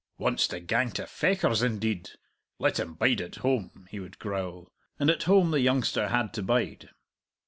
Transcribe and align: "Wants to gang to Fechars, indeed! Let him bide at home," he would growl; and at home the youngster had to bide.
"Wants 0.17 0.47
to 0.47 0.59
gang 0.59 0.89
to 0.93 1.05
Fechars, 1.05 1.61
indeed! 1.61 2.09
Let 2.57 2.79
him 2.79 2.95
bide 2.95 3.21
at 3.21 3.35
home," 3.35 3.85
he 3.91 3.99
would 3.99 4.17
growl; 4.17 4.71
and 4.97 5.11
at 5.11 5.21
home 5.25 5.51
the 5.51 5.61
youngster 5.61 6.07
had 6.07 6.33
to 6.33 6.41
bide. 6.41 6.89